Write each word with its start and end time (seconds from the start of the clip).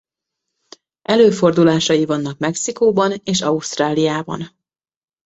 Előfordulásai 1.01 2.05
vannak 2.05 2.37
Mexikóban 2.37 3.13
és 3.23 3.41
Ausztráliában. 3.41 4.55